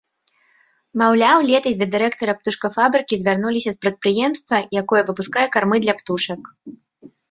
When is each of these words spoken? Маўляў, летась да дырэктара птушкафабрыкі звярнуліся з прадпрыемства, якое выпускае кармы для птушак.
Маўляў, 1.01 1.43
летась 1.49 1.77
да 1.83 1.87
дырэктара 1.97 2.35
птушкафабрыкі 2.39 3.15
звярнуліся 3.23 3.69
з 3.79 3.83
прадпрыемства, 3.87 4.67
якое 4.85 5.01
выпускае 5.13 5.47
кармы 5.57 5.77
для 5.89 5.93
птушак. 6.03 6.41